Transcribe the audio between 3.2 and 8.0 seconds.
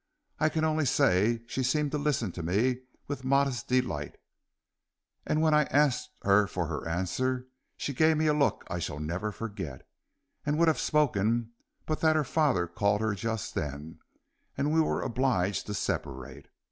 modest delight, and when I asked her for her answer she